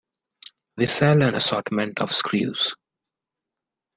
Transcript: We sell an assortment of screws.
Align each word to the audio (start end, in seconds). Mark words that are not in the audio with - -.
We 0.77 0.87
sell 0.87 1.21
an 1.21 1.35
assortment 1.35 1.99
of 2.01 2.11
screws. 2.11 2.73